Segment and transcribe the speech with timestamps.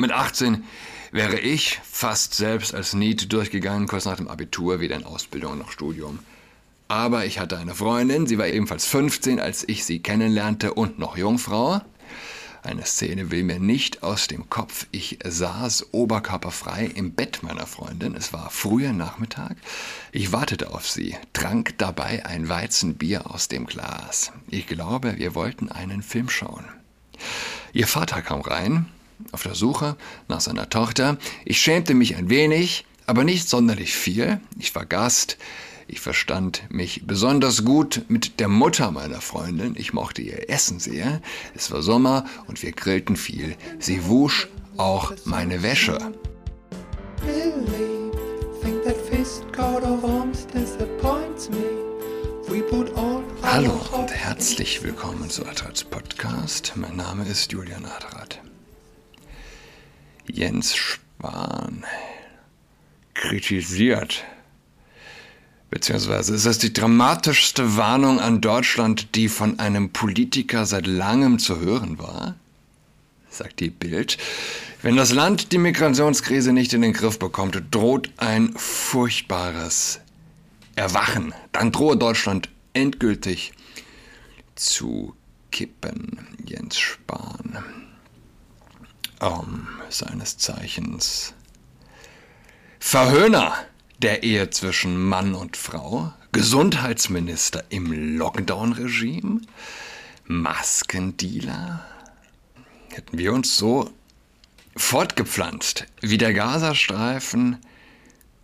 [0.00, 0.62] Mit 18
[1.10, 5.72] wäre ich fast selbst als Need durchgegangen, kurz nach dem Abitur, weder in Ausbildung noch
[5.72, 6.20] Studium.
[6.86, 11.16] Aber ich hatte eine Freundin, sie war ebenfalls 15, als ich sie kennenlernte und noch
[11.16, 11.80] Jungfrau.
[12.62, 14.86] Eine Szene will mir nicht aus dem Kopf.
[14.92, 18.14] Ich saß oberkörperfrei im Bett meiner Freundin.
[18.14, 19.56] Es war früher Nachmittag.
[20.12, 24.30] Ich wartete auf sie, trank dabei ein Weizenbier aus dem Glas.
[24.46, 26.64] Ich glaube, wir wollten einen Film schauen.
[27.72, 28.86] Ihr Vater kam rein,
[29.32, 29.96] auf der Suche
[30.28, 31.18] nach seiner Tochter.
[31.44, 34.40] Ich schämte mich ein wenig, aber nicht sonderlich viel.
[34.58, 35.38] Ich war Gast.
[35.90, 39.74] Ich verstand mich besonders gut mit der Mutter meiner Freundin.
[39.76, 41.22] Ich mochte ihr Essen sehr.
[41.54, 43.56] Es war Sommer und wir grillten viel.
[43.78, 45.98] Sie wusch auch meine Wäsche.
[53.42, 56.72] Hallo und herzlich willkommen zu Adrats Podcast.
[56.76, 58.40] Mein Name ist Julian Adrat.
[60.28, 61.84] Jens Spahn
[63.14, 64.24] kritisiert
[65.70, 71.60] Beziehungsweise ist das die dramatischste Warnung an Deutschland, die von einem Politiker seit langem zu
[71.60, 72.36] hören war?
[73.28, 74.16] Sagt die Bild.
[74.80, 80.00] Wenn das Land die Migrationskrise nicht in den Griff bekommt, droht ein furchtbares
[80.74, 81.34] Erwachen.
[81.52, 83.52] Dann drohe Deutschland endgültig
[84.54, 85.14] zu
[85.50, 86.26] kippen.
[86.46, 87.58] Jens Spahn.
[89.20, 91.34] Um, seines Zeichens
[92.78, 93.52] Verhöhner
[93.98, 99.40] der Ehe zwischen Mann und Frau, Gesundheitsminister im Lockdown-Regime,
[100.26, 101.84] Maskendealer.
[102.90, 103.90] Hätten wir uns so
[104.76, 107.58] fortgepflanzt wie der Gazastreifen,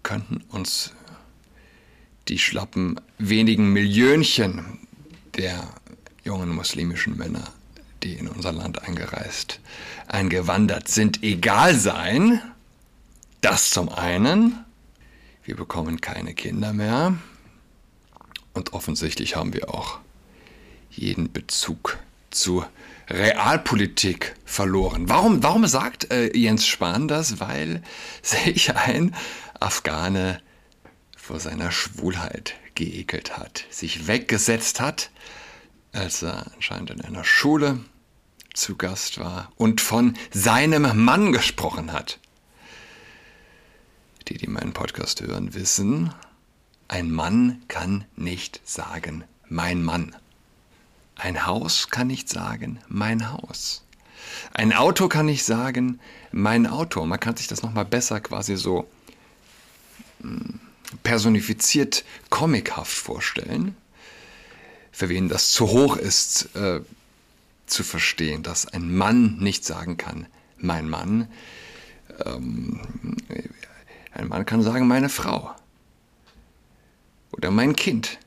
[0.03, 0.93] könnten uns
[2.27, 4.81] die schlappen wenigen Millionchen
[5.37, 5.69] der
[6.25, 7.53] jungen muslimischen Männer,
[8.05, 9.61] die in unser Land eingereist,
[10.07, 12.41] eingewandert sind, egal sein.
[13.41, 14.65] Das zum einen
[15.45, 17.19] wir bekommen keine Kinder mehr
[18.55, 19.99] und offensichtlich haben wir auch
[20.91, 21.99] jeden Bezug
[22.31, 22.65] zu
[23.09, 25.11] Realpolitik verloren.
[25.11, 27.41] Warum, warum sagt äh, Jens Spahn das?
[27.41, 27.83] Weil
[28.23, 29.15] sich ein
[29.61, 30.41] Afghane
[31.15, 35.11] vor seiner Schwulheit geekelt hat, sich weggesetzt hat,
[35.93, 37.81] als er anscheinend in einer Schule
[38.55, 42.19] zu Gast war und von seinem Mann gesprochen hat.
[44.29, 46.15] Die, die meinen Podcast hören, wissen,
[46.89, 50.17] ein Mann kann nicht sagen, mein Mann.
[51.17, 53.85] Ein Haus kann nicht sagen, mein Haus.
[54.53, 56.01] Ein Auto kann nicht sagen,
[56.33, 57.05] mein Auto.
[57.05, 58.89] Man kann sich das nochmal besser quasi so
[60.21, 60.61] hm,
[61.03, 63.77] personifiziert, comichaft vorstellen.
[64.93, 66.81] Für wen das zu hoch ist, äh,
[67.75, 70.27] zu verstehen, dass ein Mann nicht sagen kann,
[70.57, 71.29] mein Mann.
[72.25, 72.81] Ähm,
[74.13, 75.55] ein Mann kann sagen, meine Frau.
[77.33, 78.19] Oder mein Kind.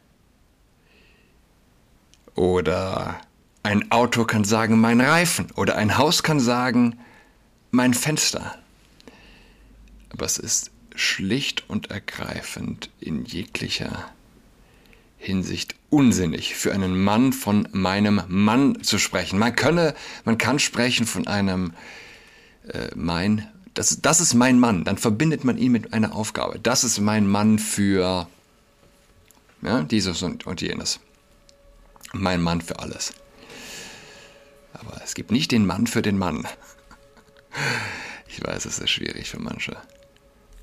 [2.36, 3.22] Oder
[3.64, 5.50] ein Auto kann sagen, mein Reifen.
[5.56, 7.00] Oder ein Haus kann sagen,
[7.72, 8.58] mein Fenster.
[10.10, 14.10] Aber es ist schlicht und ergreifend in jeglicher
[15.18, 19.40] Hinsicht unsinnig, für einen Mann von meinem Mann zu sprechen.
[19.40, 19.96] Man könne,
[20.26, 21.74] man kann sprechen von einem
[22.68, 24.84] äh, mein das, das ist mein Mann.
[24.86, 26.60] Dann verbindet man ihn mit einer Aufgabe.
[26.60, 28.28] Das ist mein Mann für
[29.62, 31.00] ja, dieses und, und jenes.
[32.14, 33.14] Mein Mann für alles.
[34.74, 36.48] Aber es gibt nicht den Mann für den Mann.
[38.30, 39.76] Ich weiß, es ist schwierig für manche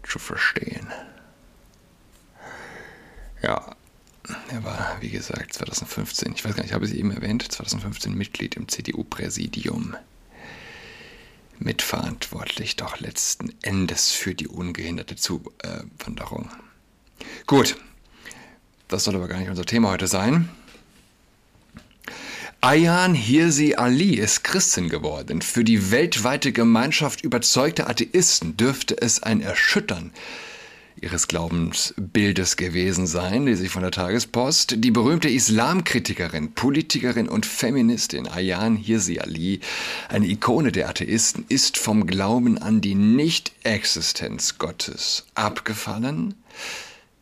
[0.05, 0.87] zu verstehen.
[3.43, 3.75] Ja,
[4.51, 8.15] er war, wie gesagt, 2015, ich weiß gar nicht, ich habe sie eben erwähnt, 2015
[8.15, 9.97] Mitglied im CDU-Präsidium
[11.59, 16.51] mitverantwortlich doch letzten Endes für die ungehinderte Zuwanderung.
[17.47, 17.77] Gut,
[18.89, 20.49] das soll aber gar nicht unser Thema heute sein.
[22.61, 25.43] Ayan Hirsi Ali ist Christin geworden.
[25.43, 30.13] Für die weltweite Gemeinschaft überzeugter Atheisten dürfte es ein Erschüttern
[31.05, 38.27] ihres Glaubensbildes gewesen sein, die sich von der Tagespost die berühmte Islamkritikerin, Politikerin und Feministin
[38.27, 39.61] Ayan Hirsi Ali,
[40.09, 46.35] eine Ikone der Atheisten, ist vom Glauben an die Nichtexistenz Gottes abgefallen.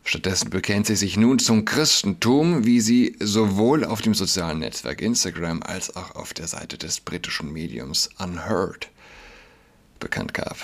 [0.05, 5.61] Stattdessen bekennt sie sich nun zum Christentum, wie sie sowohl auf dem sozialen Netzwerk Instagram
[5.61, 8.89] als auch auf der Seite des britischen Mediums Unheard
[9.99, 10.57] bekannt gab.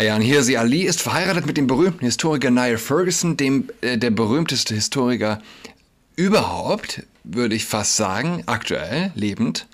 [0.00, 4.74] Ayan Hirsi Ali ist verheiratet mit dem berühmten Historiker Niall Ferguson, dem äh, der berühmteste
[4.74, 5.42] Historiker
[6.16, 9.66] überhaupt, würde ich fast sagen, aktuell lebend.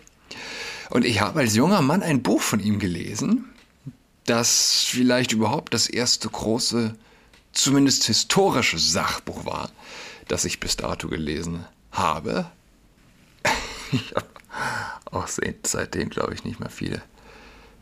[0.90, 3.44] Und ich habe als junger Mann ein Buch von ihm gelesen,
[4.24, 6.96] das vielleicht überhaupt das erste große,
[7.52, 9.70] zumindest historische Sachbuch war,
[10.26, 12.50] das ich bis dato gelesen habe.
[13.92, 14.26] ich habe
[15.12, 17.00] auch seitdem, glaube ich, nicht mehr viele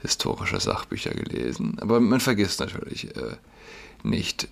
[0.05, 1.79] historische Sachbücher gelesen.
[1.81, 3.37] Aber man vergisst natürlich äh,
[4.03, 4.49] nicht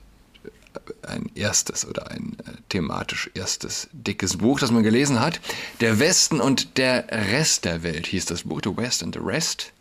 [1.03, 5.41] ein erstes oder ein äh, thematisch erstes dickes Buch, das man gelesen hat.
[5.81, 9.73] Der Westen und der Rest der Welt hieß das Buch, The West and the Rest.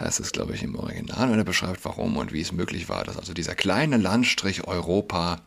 [0.00, 3.04] Heißt es, glaube ich, im Original und er beschreibt, warum und wie es möglich war,
[3.04, 5.42] dass also dieser kleine Landstrich Europa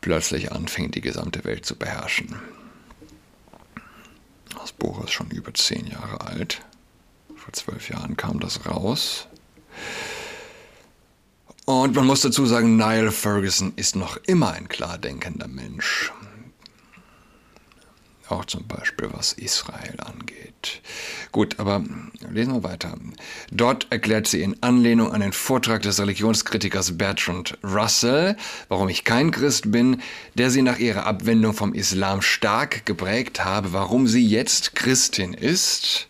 [0.00, 2.34] plötzlich anfing, die gesamte Welt zu beherrschen.
[4.58, 6.62] Das Buch ist schon über zehn Jahre alt.
[7.46, 9.28] Vor zwölf Jahren kam das raus.
[11.64, 16.12] Und man muss dazu sagen, Niall Ferguson ist noch immer ein klar denkender Mensch.
[18.28, 20.82] Auch zum Beispiel was Israel angeht.
[21.30, 21.84] Gut, aber
[22.32, 22.96] lesen wir weiter.
[23.52, 29.30] Dort erklärt sie in Anlehnung an den Vortrag des Religionskritikers Bertrand Russell, warum ich kein
[29.30, 30.02] Christ bin,
[30.34, 36.08] der sie nach ihrer Abwendung vom Islam stark geprägt habe, warum sie jetzt Christin ist.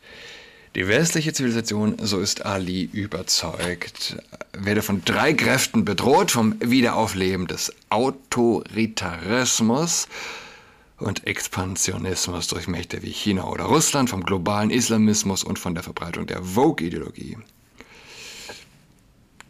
[0.77, 4.19] Die westliche Zivilisation, so ist Ali überzeugt,
[4.53, 10.07] werde von drei Kräften bedroht, vom Wiederaufleben des Autoritarismus
[10.99, 16.27] und Expansionismus durch Mächte wie China oder Russland, vom globalen Islamismus und von der Verbreitung
[16.27, 17.39] der Vogue-Ideologie.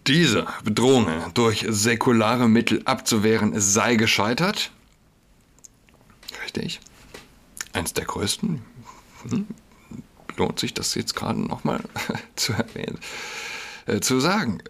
[0.06, 4.70] Diese Bedrohungen durch säkulare Mittel abzuwehren sei gescheitert.
[6.44, 6.78] Richtig.
[7.72, 8.62] Eins der größten.
[9.28, 9.48] Hm?
[10.36, 11.80] Lohnt sich das jetzt gerade nochmal
[12.36, 12.98] zu erwähnen,
[13.86, 14.62] äh, zu sagen.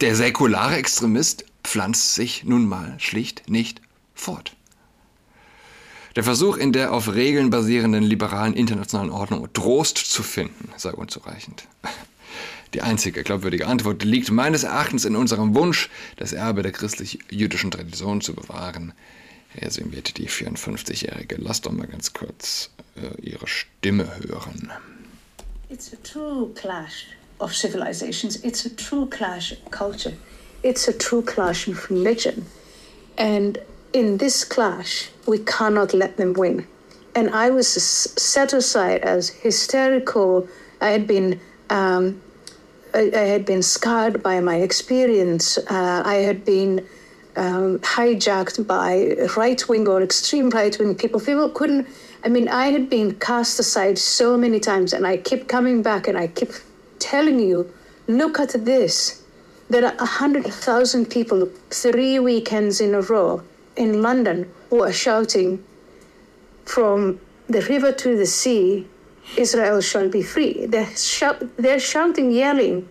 [0.00, 3.82] Der säkulare Extremist pflanzt sich nun mal schlicht nicht
[4.14, 4.56] fort.
[6.16, 11.68] Der Versuch, in der auf Regeln basierenden liberalen internationalen Ordnung Trost zu finden, sei unzureichend.
[12.74, 18.20] Die einzige glaubwürdige Antwort liegt meines Erachtens in unserem Wunsch, das Erbe der christlich-jüdischen Tradition
[18.20, 18.92] zu bewahren.
[19.56, 21.36] Resümiert die 54-Jährige.
[21.38, 24.72] Lass doch mal ganz kurz äh, ihre Stimme hören.
[25.68, 27.06] It's a true clash
[27.38, 28.36] of civilizations.
[28.44, 30.12] It's a true clash of culture.
[30.62, 32.46] It's a true clash of religion.
[33.16, 33.58] And
[33.92, 36.66] in this clash, we cannot let them win.
[37.14, 40.48] And I was set aside as hysterical.
[40.80, 41.40] I had been.
[41.70, 42.20] Um,
[42.92, 45.58] I, I, had been scarred by my experience.
[45.58, 46.84] Uh, I had been
[47.36, 51.20] um, hijacked by right wing or extreme right wing people.
[51.20, 51.88] People couldn't.
[52.24, 56.08] I mean, I had been cast aside so many times, and I kept coming back,
[56.08, 56.62] and I kept
[56.98, 57.72] telling you,
[58.06, 59.22] look at this.
[59.68, 63.42] There are 100,000 people three weekends in a row
[63.76, 65.64] in London who are shouting
[66.64, 68.86] from the river to the sea,
[69.36, 70.66] Israel shall be free.
[70.66, 70.88] They're,
[71.56, 72.88] they're shouting, yelling,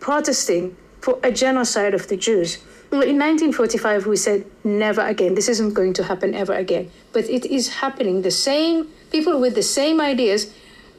[0.00, 2.58] protesting for a genocide of the Jews.
[3.02, 5.34] In 1945, we said, never again.
[5.34, 6.90] This isn't going to happen ever again.
[7.12, 8.22] But it is happening.
[8.22, 10.52] The same people with the same ideas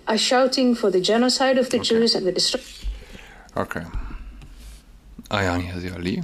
[0.08, 1.90] are shouting for the genocide of the okay.
[1.90, 2.88] Jews and the destruction.
[3.56, 3.84] Okay.
[5.30, 6.24] Ayani Ali.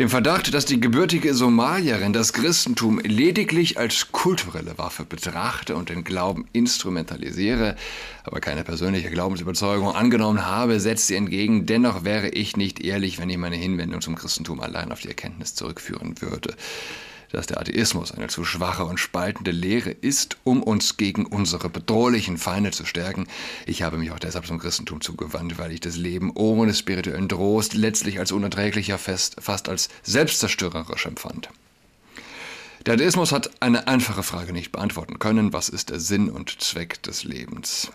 [0.00, 6.02] Dem Verdacht, dass die gebürtige Somalierin das Christentum lediglich als kulturelle Waffe betrachte und den
[6.02, 7.76] Glauben instrumentalisiere,
[8.24, 13.30] aber keine persönliche Glaubensüberzeugung angenommen habe, setzt sie entgegen, dennoch wäre ich nicht ehrlich, wenn
[13.30, 16.56] ich meine Hinwendung zum Christentum allein auf die Erkenntnis zurückführen würde
[17.34, 22.38] dass der Atheismus eine zu schwache und spaltende Lehre ist, um uns gegen unsere bedrohlichen
[22.38, 23.26] Feinde zu stärken.
[23.66, 27.74] Ich habe mich auch deshalb zum Christentum zugewandt, weil ich das Leben ohne spirituellen Trost
[27.74, 31.50] letztlich als unerträglicher, fest, fast als selbstzerstörerisch empfand.
[32.86, 35.52] Der Atheismus hat eine einfache Frage nicht beantworten können.
[35.52, 37.90] Was ist der Sinn und Zweck des Lebens?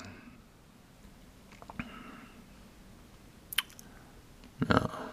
[4.67, 5.08] Ja.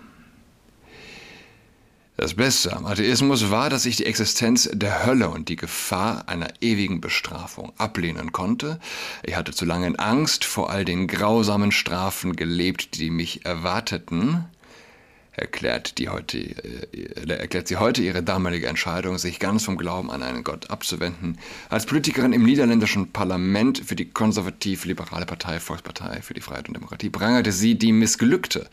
[2.19, 6.49] Das Beste am Atheismus war, dass ich die Existenz der Hölle und die Gefahr einer
[6.63, 8.81] ewigen Bestrafung ablehnen konnte.
[9.23, 14.47] Ich hatte zu lange in Angst vor all den grausamen Strafen gelebt, die mich erwarteten.
[15.37, 20.23] Erklärt, die heute, äh, erklärt sie heute ihre damalige Entscheidung, sich ganz vom Glauben an
[20.23, 21.39] einen Gott abzuwenden.
[21.69, 27.11] Als Politikerin im niederländischen Parlament für die konservativ-liberale Partei Volkspartei für die Freiheit und Demokratie
[27.11, 28.71] prangerte sie die missglückte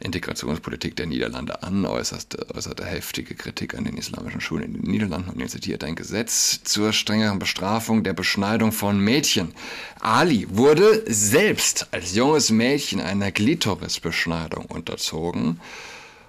[0.00, 5.30] Integrationspolitik der Niederlande an, äußerte, äußerte heftige Kritik an den islamischen Schulen in den Niederlanden
[5.30, 9.54] und initiierte ein Gesetz zur strengeren Bestrafung der Beschneidung von Mädchen.
[10.00, 15.60] Ali wurde selbst als junges Mädchen einer Glitorisbeschneidung unterzogen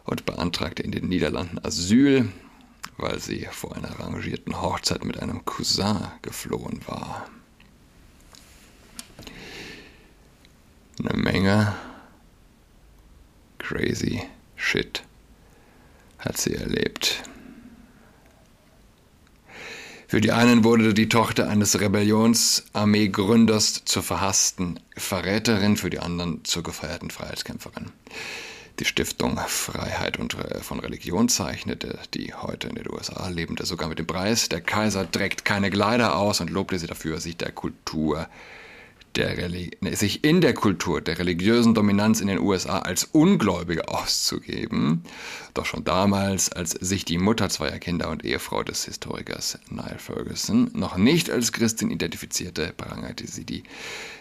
[0.06, 2.32] und beantragte in den Niederlanden Asyl,
[2.98, 7.28] weil sie vor einer arrangierten Hochzeit mit einem Cousin geflohen war.
[11.00, 11.76] Eine Menge
[13.60, 14.22] crazy
[14.56, 15.04] shit
[16.20, 17.24] hat sie erlebt.
[20.08, 26.64] Für die einen wurde die Tochter eines Rebellionsarmeegründers zur verhassten Verräterin, für die anderen zur
[26.64, 27.92] gefeierten Freiheitskämpferin.
[28.79, 34.00] Die Stiftung Freiheit und von Religion zeichnete die heute in den USA lebende sogar mit
[34.00, 34.50] dem Preis.
[34.50, 38.27] Der Kaiser trägt keine Kleider aus und lobte sie dafür, sich der Kultur
[39.16, 39.36] der
[39.96, 45.04] sich in der Kultur der religiösen Dominanz in den USA als Ungläubige auszugeben.
[45.54, 50.70] Doch schon damals, als sich die Mutter zweier Kinder und Ehefrau des Historikers Niall Ferguson
[50.74, 53.64] noch nicht als Christin identifizierte, prangerte sie die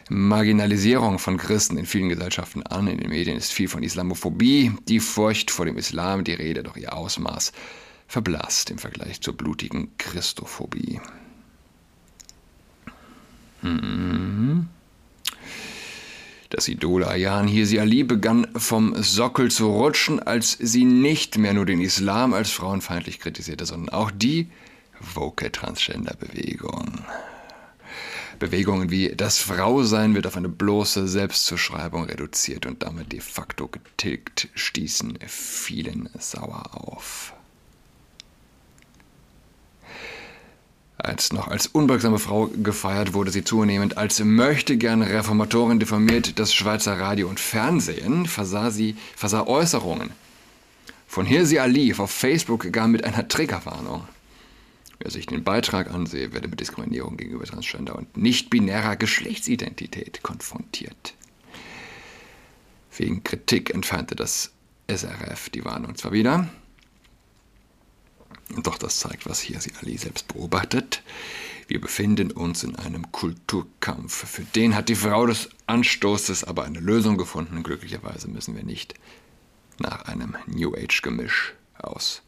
[0.08, 2.86] Marginalisierung von Christen in vielen Gesellschaften an.
[2.86, 6.76] In den Medien ist viel von Islamophobie, die Furcht vor dem Islam, die Rede, doch
[6.76, 7.52] ihr Ausmaß
[8.06, 11.00] verblasst im Vergleich zur blutigen Christophobie.
[13.62, 14.68] Mhm.
[16.54, 21.66] Das Idol Ayan Hirsi Ali begann vom Sockel zu rutschen, als sie nicht mehr nur
[21.66, 24.52] den Islam als frauenfeindlich kritisierte, sondern auch die
[25.14, 27.00] woke Transgender-Bewegung.
[28.38, 34.48] Bewegungen wie das Frausein wird auf eine bloße Selbstzuschreibung reduziert und damit de facto getilgt,
[34.54, 37.33] stießen vielen sauer auf.
[41.04, 46.54] Als noch als unbeugsame Frau gefeiert wurde sie zunehmend als möchte gerne Reformatorin diffamiert das
[46.54, 50.12] Schweizer Radio und Fernsehen, versah sie versah Äußerungen
[51.06, 54.08] von Hirsi Ali auf Facebook gar mit einer Triggerwarnung.
[54.98, 61.12] Wer sich den Beitrag ansehe, werde mit Diskriminierung gegenüber Transgender und nicht-binärer Geschlechtsidentität konfrontiert.
[62.96, 64.52] Wegen Kritik entfernte das
[64.88, 66.48] SRF die Warnung zwar wieder,
[68.62, 71.02] doch das zeigt, was hier sie Ali selbst beobachtet.
[71.66, 74.28] Wir befinden uns in einem Kulturkampf.
[74.28, 77.62] Für den hat die Frau des Anstoßes aber eine Lösung gefunden.
[77.62, 78.94] Glücklicherweise müssen wir nicht
[79.78, 82.22] nach einem New Age-Gemisch aus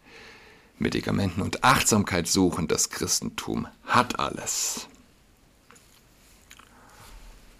[0.79, 2.67] Medikamenten und Achtsamkeit suchen.
[2.67, 4.89] Das Christentum hat alles.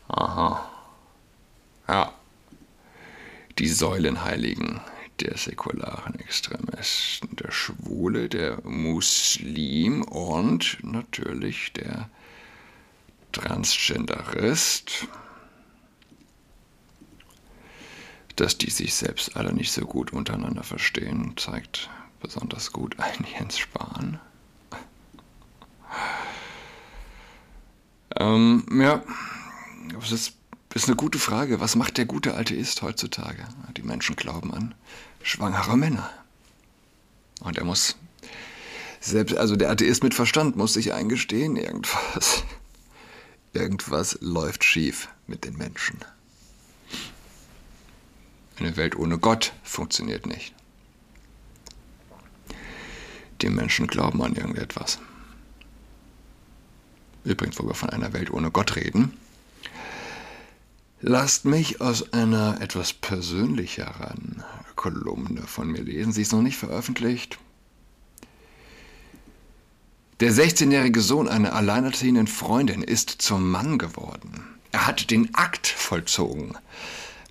[0.09, 0.71] Aha.
[1.89, 2.13] Ja.
[3.59, 4.81] Die Säulenheiligen
[5.21, 12.09] der säkularen Extremisten, der Schwule, der Muslim und natürlich der
[13.33, 15.07] Transgenderist,
[18.37, 23.59] dass die sich selbst alle nicht so gut untereinander verstehen, zeigt besonders gut ein Jens
[23.59, 24.21] Spahn.
[28.19, 29.03] Ähm, ja,
[30.03, 30.36] es ist
[30.75, 31.61] ist eine gute Frage.
[31.61, 33.47] Was macht der gute Atheist heutzutage?
[33.77, 34.75] Die Menschen glauben an
[35.23, 36.11] schwangere Männer.
[37.41, 37.97] Und er muss
[39.01, 42.45] selbst, also der Atheist mit Verstand muss sich eingestehen, irgendwas,
[43.53, 45.99] irgendwas läuft schief mit den Menschen.
[48.59, 50.55] Eine Welt ohne Gott funktioniert nicht.
[53.43, 54.99] Die Menschen glauben an irgendetwas.
[57.25, 59.17] Übrigens, wo wir von einer Welt ohne Gott reden,
[61.01, 64.43] Lasst mich aus einer etwas persönlicheren
[64.77, 66.13] Kolumne von mir lesen.
[66.13, 67.39] Sie ist noch nicht veröffentlicht.
[70.21, 74.45] Der 16-jährige Sohn einer alleinerziehenden Freundin ist zum Mann geworden.
[74.73, 76.57] Er hat den Akt vollzogen.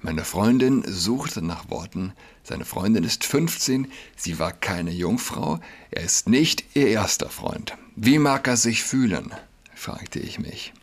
[0.03, 2.13] Meine Freundin suchte nach Worten.
[2.43, 7.75] Seine Freundin ist 15, sie war keine Jungfrau, er ist nicht ihr erster Freund.
[7.95, 9.31] Wie mag er sich fühlen?
[9.74, 10.74] fragte ich mich.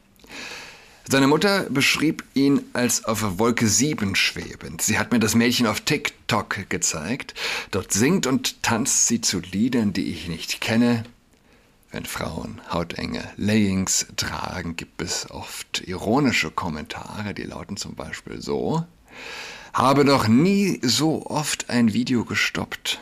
[1.09, 4.83] Seine Mutter beschrieb ihn als auf Wolke 7 schwebend.
[4.83, 7.35] Sie hat mir das Mädchen auf TikTok gezeigt.
[7.71, 11.05] Dort singt und tanzt sie zu Liedern, die ich nicht kenne.
[11.91, 18.87] Wenn Frauen hautenge Leggings tragen, gibt es oft ironische Kommentare, die lauten zum Beispiel so.
[19.75, 23.01] Habe noch nie so oft ein Video gestoppt.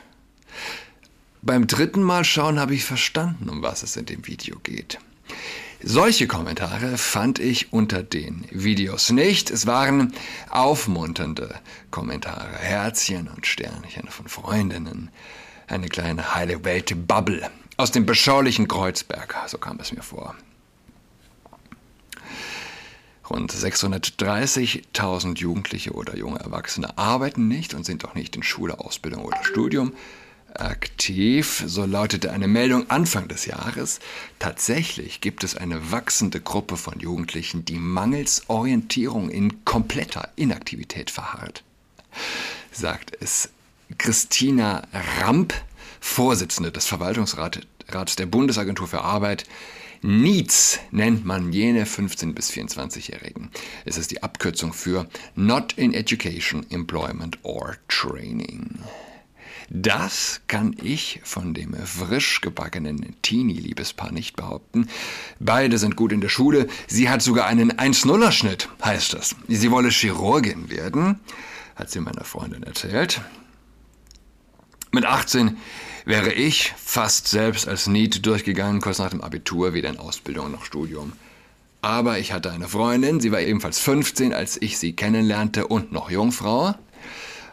[1.43, 4.99] Beim dritten Mal schauen habe ich verstanden, um was es in dem Video geht.
[5.83, 9.51] Solche Kommentare fand ich unter den Videos nicht.
[9.51, 10.13] Es waren
[10.51, 11.59] aufmunternde
[11.91, 15.11] Kommentare, Herzchen und Sternchen von Freundinnen.
[15.69, 20.35] Eine kleine heile Welt-Bubble aus dem beschaulichen Kreuzberg, so kam es mir vor.
[23.31, 29.25] Rund 630.000 Jugendliche oder junge Erwachsene arbeiten nicht und sind auch nicht in Schule, Ausbildung
[29.25, 29.95] oder Studium
[30.59, 34.01] aktiv, so lautete eine Meldung Anfang des Jahres.
[34.39, 41.63] Tatsächlich gibt es eine wachsende Gruppe von Jugendlichen, die mangels Orientierung in kompletter Inaktivität verharrt,
[42.73, 43.51] sagt es
[43.99, 44.83] Christina
[45.21, 45.55] Ramp,
[46.01, 49.45] Vorsitzende des Verwaltungsrats der Bundesagentur für Arbeit,
[50.03, 53.51] NEETS nennt man jene 15- bis 24-Jährigen.
[53.85, 58.79] Es ist die Abkürzung für Not in Education, Employment or Training.
[59.73, 64.89] Das kann ich von dem frisch gebackenen Teenie-Liebespaar nicht behaupten.
[65.39, 66.67] Beide sind gut in der Schule.
[66.89, 69.37] Sie hat sogar einen 1-0er-Schnitt, heißt es.
[69.47, 71.21] Sie wolle Chirurgin werden,
[71.77, 73.21] hat sie meiner Freundin erzählt.
[74.91, 75.57] Mit 18
[76.05, 80.65] wäre ich fast selbst als NEET durchgegangen, kurz nach dem Abitur, weder in Ausbildung noch
[80.65, 81.13] Studium.
[81.81, 86.11] Aber ich hatte eine Freundin, sie war ebenfalls 15, als ich sie kennenlernte und noch
[86.11, 86.75] Jungfrau.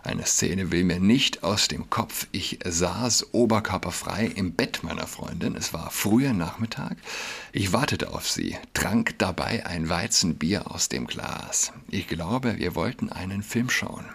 [0.07, 2.27] Eine Szene will mir nicht aus dem Kopf.
[2.31, 5.53] Ich saß oberkörperfrei im Bett meiner Freundin.
[5.53, 6.95] Es war früher Nachmittag.
[7.51, 11.73] Ich wartete auf sie, trank dabei ein Weizenbier aus dem Glas.
[11.89, 14.05] Ich glaube, wir wollten einen Film schauen.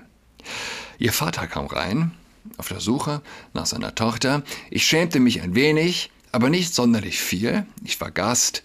[0.96, 2.12] Ihr Vater kam rein,
[2.56, 3.20] auf der Suche
[3.52, 4.44] nach seiner Tochter.
[4.70, 7.66] Ich schämte mich ein wenig, aber nicht sonderlich viel.
[7.84, 8.62] Ich war Gast.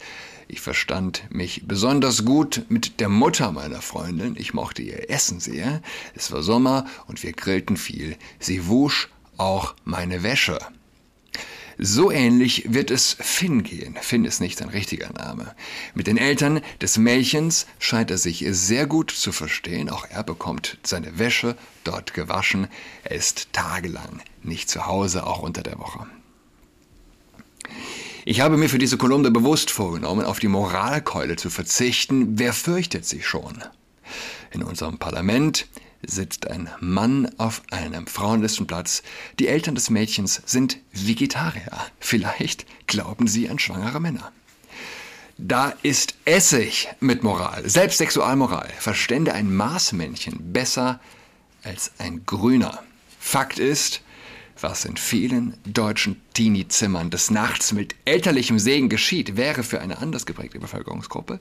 [0.49, 4.35] Ich verstand mich besonders gut mit der Mutter meiner Freundin.
[4.37, 5.81] Ich mochte ihr Essen sehr.
[6.15, 8.15] Es war Sommer und wir grillten viel.
[8.39, 10.59] Sie wusch auch meine Wäsche.
[11.77, 13.97] So ähnlich wird es Finn gehen.
[14.01, 15.53] Finn ist nicht sein richtiger Name.
[15.93, 19.89] Mit den Eltern des Mädchens scheint er sich sehr gut zu verstehen.
[19.89, 22.67] Auch er bekommt seine Wäsche dort gewaschen.
[23.03, 26.07] Er ist tagelang nicht zu Hause, auch unter der Woche.
[28.29, 32.37] Ich habe mir für diese Kolumne bewusst vorgenommen, auf die Moralkeule zu verzichten.
[32.37, 33.63] Wer fürchtet sich schon?
[34.51, 35.65] In unserem Parlament
[36.05, 39.01] sitzt ein Mann auf einem Frauenlistenplatz.
[39.39, 41.71] Die Eltern des Mädchens sind Vegetarier.
[42.01, 44.33] Vielleicht glauben sie an schwangere Männer.
[45.37, 50.99] Da ist Essig mit Moral, selbst Sexualmoral, verstände ein Maßmännchen besser
[51.63, 52.83] als ein Grüner.
[53.21, 54.01] Fakt ist,
[54.61, 60.25] was in vielen deutschen Teenie-Zimmern des Nachts mit elterlichem Segen geschieht, wäre für eine anders
[60.25, 61.39] geprägte Bevölkerungsgruppe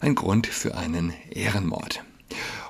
[0.00, 2.02] ein Grund für einen Ehrenmord.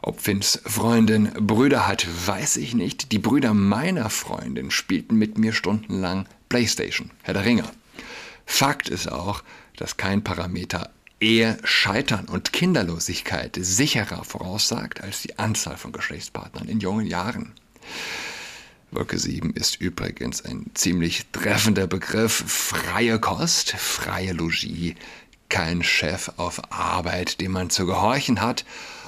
[0.02, 3.12] Ob Finns Freundin Brüder hat, weiß ich nicht.
[3.12, 7.64] Die Brüder meiner Freundin spielten mit mir stundenlang Playstation, Herr der Ringe.
[8.44, 9.42] Fakt ist auch,
[9.76, 10.90] dass kein Parameter
[11.20, 17.52] Ehe, Scheitern und Kinderlosigkeit sicherer voraussagt als die Anzahl von Geschlechtspartnern in jungen Jahren.
[18.92, 22.44] Wolke 7 ist übrigens ein ziemlich treffender Begriff.
[22.46, 24.96] Freie Kost, freie Logie,
[25.48, 28.66] kein Chef auf Arbeit, dem man zu gehorchen hat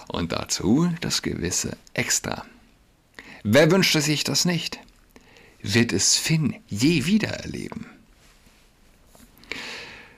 [0.08, 2.46] und dazu das gewisse Extra.
[3.42, 4.80] Wer wünschte sich das nicht?
[5.60, 7.86] Wird es Finn je wieder erleben?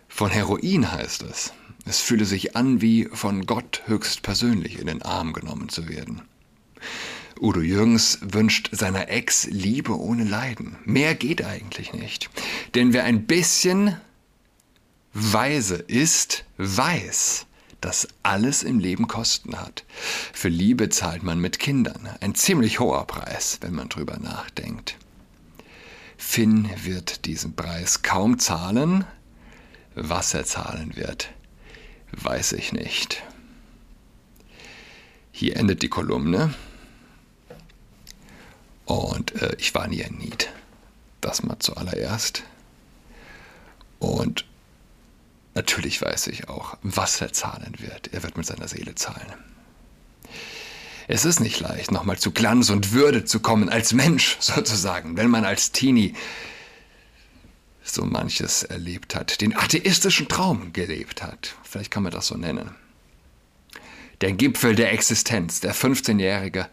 [0.09, 1.53] Von Heroin heißt es,
[1.85, 6.23] es fühle sich an, wie von Gott höchstpersönlich in den Arm genommen zu werden.
[7.41, 10.77] Udo Jürgens wünscht seiner Ex Liebe ohne Leiden.
[10.85, 12.31] Mehr geht eigentlich nicht.
[12.75, 13.97] Denn wer ein bisschen
[15.13, 17.47] weise ist, weiß,
[17.81, 19.85] dass alles im Leben Kosten hat.
[20.33, 22.09] Für Liebe zahlt man mit Kindern.
[22.21, 24.97] Ein ziemlich hoher Preis, wenn man drüber nachdenkt.
[26.17, 29.05] Finn wird diesen Preis kaum zahlen.
[29.95, 31.31] Was er zahlen wird,
[32.13, 33.23] weiß ich nicht.
[35.33, 36.55] Hier endet die Kolumne.
[38.87, 40.51] Und äh, ich war nie ein Need.
[41.21, 42.45] Das mal zuallererst.
[43.99, 44.47] Und
[45.55, 48.13] natürlich weiß ich auch, was er zahlen wird.
[48.13, 49.35] Er wird mit seiner Seele zahlen.
[51.09, 55.29] Es ist nicht leicht, nochmal zu Glanz und Würde zu kommen, als Mensch sozusagen, wenn
[55.31, 56.15] man als Teenie
[57.83, 61.55] so manches erlebt hat, den atheistischen Traum gelebt hat.
[61.63, 62.75] Vielleicht kann man das so nennen.
[64.21, 66.69] Der Gipfel der Existenz, der 15-Jährige,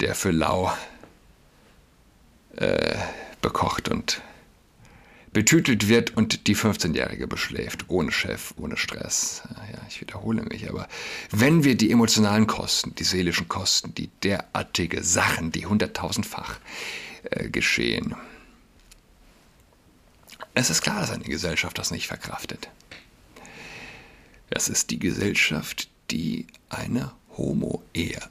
[0.00, 0.72] der für Lau
[2.56, 2.96] äh,
[3.40, 4.22] bekocht und
[5.32, 9.42] betütelt wird und die 15-Jährige beschläft, ohne Chef, ohne Stress.
[9.70, 10.88] Ja, ich wiederhole mich, aber
[11.30, 16.58] wenn wir die emotionalen Kosten, die seelischen Kosten, die derartige Sachen, die hunderttausendfach
[17.24, 18.14] äh, geschehen,
[20.54, 22.70] es ist klar, dass eine Gesellschaft das nicht verkraftet.
[24.48, 28.22] Es ist die Gesellschaft, die eine Homo-Ehe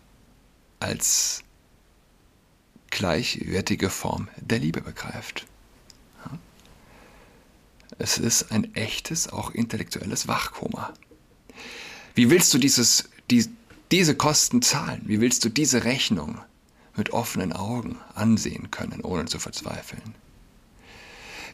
[0.79, 1.43] als
[2.89, 5.45] gleichwertige Form der Liebe begreift.
[7.97, 10.93] Es ist ein echtes, auch intellektuelles Wachkoma.
[12.13, 13.47] Wie willst du dieses, die,
[13.91, 15.01] diese Kosten zahlen?
[15.05, 16.39] Wie willst du diese Rechnung
[16.97, 20.15] mit offenen Augen ansehen können, ohne zu verzweifeln?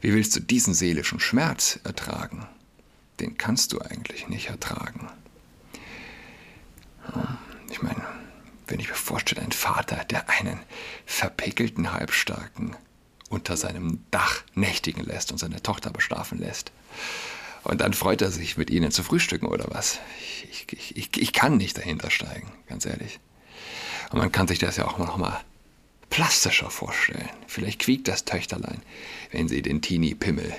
[0.01, 2.47] Wie willst du diesen seelischen Schmerz ertragen?
[3.19, 5.09] Den kannst du eigentlich nicht ertragen.
[7.69, 8.03] Ich meine,
[8.71, 10.59] wenn ich mir vorstelle, ein Vater, der einen
[11.05, 12.75] verpickelten Halbstarken
[13.29, 16.71] unter seinem Dach nächtigen lässt und seine Tochter bestrafen lässt.
[17.63, 19.99] Und dann freut er sich, mit ihnen zu frühstücken oder was.
[20.49, 23.19] Ich, ich, ich, ich kann nicht dahinter steigen, ganz ehrlich.
[24.11, 25.39] Und man kann sich das ja auch noch mal
[26.09, 27.29] plastischer vorstellen.
[27.47, 28.81] Vielleicht quiekt das Töchterlein,
[29.31, 30.53] wenn sie den Teenie-Pimmel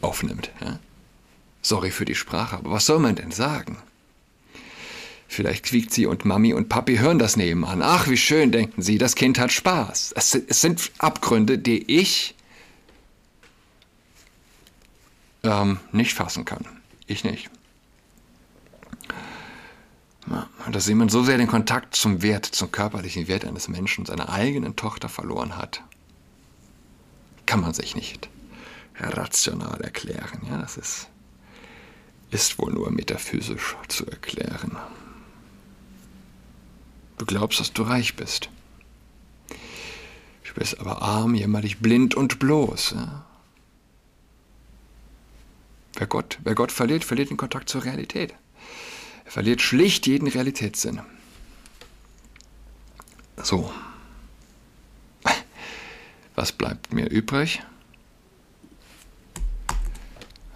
[0.00, 0.50] aufnimmt.
[0.60, 0.78] Ja?
[1.62, 3.78] Sorry für die Sprache, aber was soll man denn sagen?
[5.28, 7.82] Vielleicht quiekt sie und Mami und Papi hören das nebenan.
[7.82, 10.12] Ach, wie schön, denken sie, das Kind hat Spaß.
[10.16, 12.34] Es, es sind Abgründe, die ich
[15.42, 16.64] ähm, nicht fassen kann.
[17.06, 17.50] Ich nicht.
[20.70, 24.74] Dass jemand so sehr den Kontakt zum Wert, zum körperlichen Wert eines Menschen, seiner eigenen
[24.74, 25.82] Tochter verloren hat,
[27.46, 28.28] kann man sich nicht
[28.98, 30.40] rational erklären.
[30.48, 31.08] Ja, das ist,
[32.30, 34.76] ist wohl nur metaphysisch zu erklären.
[37.18, 38.50] Du glaubst, dass du reich bist.
[39.48, 42.94] Du bist aber arm, jämmerlich, blind und bloß.
[45.94, 48.34] Wer Gott, wer Gott verliert, verliert den Kontakt zur Realität.
[49.24, 51.00] Er verliert schlicht jeden Realitätssinn.
[53.42, 53.72] So.
[56.34, 57.62] Was bleibt mir übrig?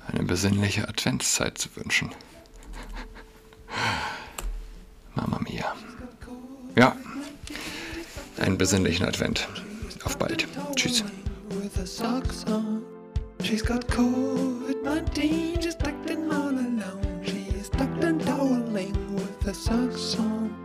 [0.06, 2.10] Eine besinnliche Adventszeit zu wünschen.
[6.76, 6.96] Ja,
[8.38, 9.48] einen besinnlichen Advent.
[10.04, 10.46] Auf bald.
[10.76, 11.04] Tschüss.
[13.42, 17.22] She's got COVID-19, she's tucked in all alone.
[17.24, 20.59] She is tucked and toweling with a socks on.